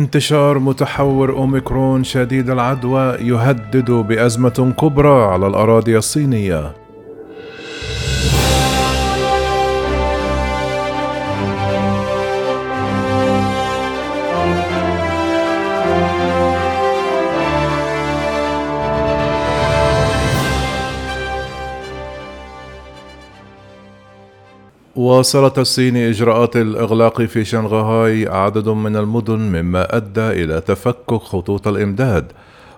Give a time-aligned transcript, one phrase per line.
[0.00, 6.79] انتشار متحور أوميكرون شديد العدوى يهدد بأزمة كبرى على الأراضي الصينية.
[25.00, 32.32] واصلت الصين إجراءات الإغلاق في شنغهاي عدد من المدن مما أدى إلى تفكك خطوط الإمداد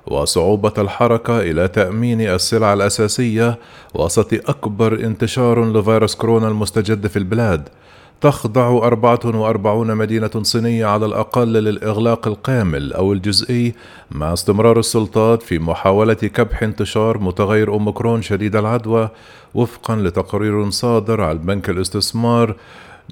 [0.07, 3.59] وصعوبة الحركة إلى تأمين السلع الأساسية
[3.95, 7.69] وسط أكبر انتشار لفيروس كورونا المستجد في البلاد.
[8.23, 13.75] تخضع 44 مدينة صينية على الأقل للإغلاق الكامل أو الجزئي
[14.11, 19.09] مع استمرار السلطات في محاولة كبح انتشار متغير أوميكرون شديد العدوى
[19.55, 22.57] وفقا لتقرير صادر عن بنك الاستثمار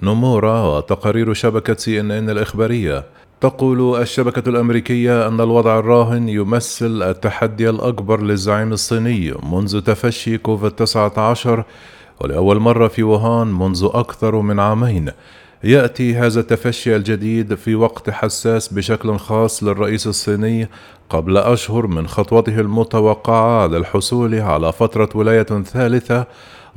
[0.02, 3.04] نومورا وتقارير شبكة سي إن إن الإخبارية.
[3.40, 11.64] تقول الشبكة الأمريكية أن الوضع الراهن يمثل التحدي الأكبر للزعيم الصيني منذ تفشي كوفيد 19
[12.20, 15.10] ولأول مرة في ووهان منذ أكثر من عامين.
[15.64, 20.68] يأتي هذا التفشي الجديد في وقت حساس بشكل خاص للرئيس الصيني
[21.10, 26.26] قبل أشهر من خطوته المتوقعة للحصول على فترة ولاية ثالثة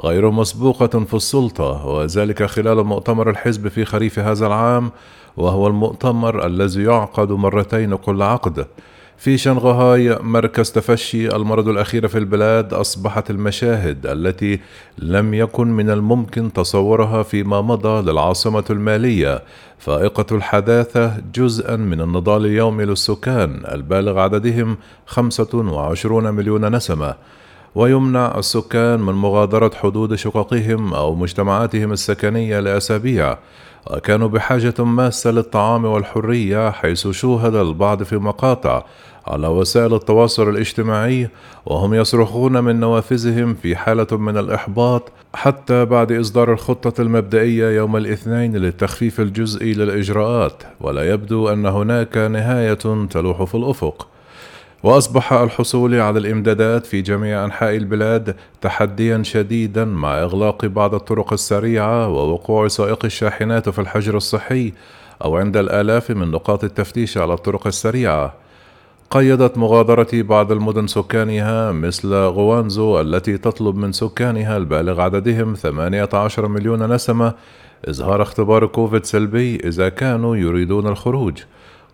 [0.03, 4.91] غير مسبوقة في السلطة وذلك خلال مؤتمر الحزب في خريف هذا العام
[5.37, 8.67] وهو المؤتمر الذي يعقد مرتين كل عقد.
[9.17, 14.59] في شنغهاي مركز تفشي المرض الأخير في البلاد أصبحت المشاهد التي
[14.97, 19.41] لم يكن من الممكن تصورها فيما مضى للعاصمة المالية.
[19.79, 27.15] فائقة الحداثة جزءا من النضال اليومي للسكان البالغ عددهم 25 مليون نسمة.
[27.75, 33.37] ويمنع السكان من مغادرة حدود شققهم أو مجتمعاتهم السكنية لأسابيع.
[33.91, 38.83] وكانوا بحاجة ماسة للطعام والحرية حيث شوهد البعض في مقاطع
[39.27, 41.29] على وسائل التواصل الاجتماعي
[41.65, 48.55] وهم يصرخون من نوافذهم في حالة من الإحباط حتى بعد إصدار الخطة المبدئية يوم الاثنين
[48.55, 50.63] للتخفيف الجزئي للإجراءات.
[50.81, 54.07] ولا يبدو أن هناك نهاية تلوح في الأفق.
[54.83, 62.07] وأصبح الحصول على الإمدادات في جميع أنحاء البلاد تحديا شديدا مع إغلاق بعض الطرق السريعة
[62.09, 64.73] ووقوع سائق الشاحنات في الحجر الصحي
[65.23, 68.33] أو عند الآلاف من نقاط التفتيش على الطرق السريعة.
[69.11, 76.93] قيدت مغادرة بعض المدن سكانها مثل غوانزو التي تطلب من سكانها البالغ عددهم 18 مليون
[76.93, 77.33] نسمة
[77.87, 81.41] إظهار اختبار كوفيد سلبي إذا كانوا يريدون الخروج.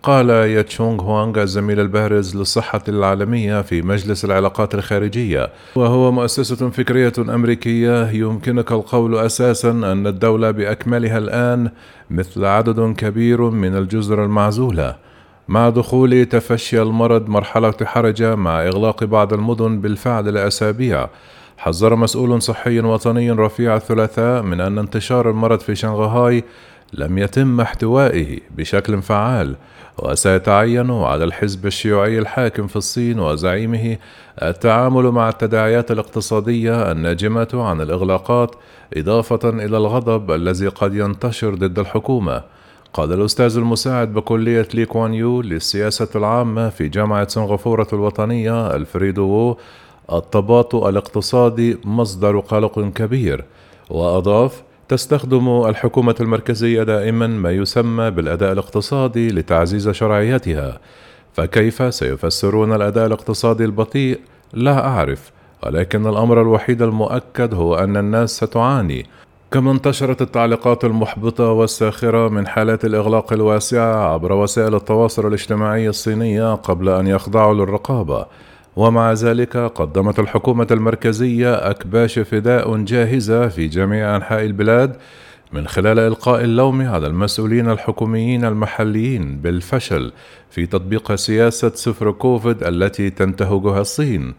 [0.04, 5.50] قال ياتشونغ هوانغ الزميل البارز للصحة العالمية في مجلس العلاقات الخارجية.
[5.76, 11.70] وهو مؤسسة فكرية أمريكية يمكنك القول أساسا أن الدولة بأكملها الآن
[12.10, 14.96] مثل عدد كبير من الجزر المعزولة.
[15.48, 21.08] مع دخول تفشي المرض مرحلة حرجة مع إغلاق بعض المدن بالفعل لأسابيع.
[21.58, 26.44] حذر مسؤول صحي وطني رفيع الثلاثاء من أن انتشار المرض في شنغهاي
[26.94, 29.56] لم يتم احتوائه بشكل فعال
[29.98, 33.98] وسيتعين على الحزب الشيوعي الحاكم في الصين وزعيمه
[34.42, 38.56] التعامل مع التداعيات الاقتصادية الناجمة عن الإغلاقات
[38.98, 42.44] إضافة إلى الغضب الذي قد ينتشر ضد الحكومة.
[42.94, 49.58] قال الأستاذ المساعد بكلية لي كوان يو للسياسة العامة في جامعة سنغافورة الوطنية الفريدو وو
[50.14, 53.46] التباطؤ الاقتصادي مصدر قلق كبير
[53.90, 60.80] وأضاف تستخدم الحكومة المركزية دائما ما يسمى بالأداء الاقتصادي لتعزيز شرعيتها.
[61.34, 64.20] فكيف سيفسرون الأداء الاقتصادي البطيء؟
[64.54, 65.32] لا أعرف
[65.64, 69.06] ولكن الأمر الوحيد المؤكد هو أن الناس ستعاني.
[69.52, 76.90] كما انتشرت التعليقات المحبطة والساخرة من حالات الإغلاق الواسعة عبر وسائل التواصل الاجتماعي الصينية قبل
[76.90, 78.26] أن يخضعوا للرقابة؟
[78.80, 84.96] ومع ذلك قدمت الحكومة المركزية أكباش فداء جاهزة في جميع أنحاء البلاد
[85.54, 90.12] من خلال إلقاء اللوم على المسؤولين الحكوميين المحليين بالفشل
[90.50, 94.34] في تطبيق سياسة صفر كوفيد التي تنتهجها الصين.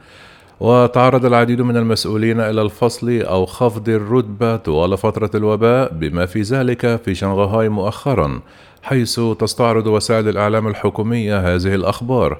[0.60, 7.00] وتعرض العديد من المسؤولين إلى الفصل أو خفض الرتبة طوال فترة الوباء بما في ذلك
[7.04, 8.40] في شنغهاي مؤخرا
[8.82, 12.38] حيث تستعرض وسائل الإعلام الحكومية هذه الأخبار.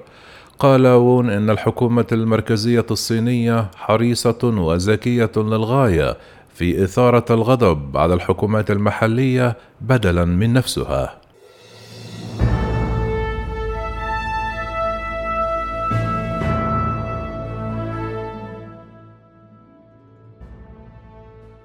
[0.61, 6.17] قال وون إن الحكومة المركزية الصينية حريصة وذكية للغاية
[6.55, 11.20] في إثارة الغضب على الحكومات المحلية بدلا من نفسها.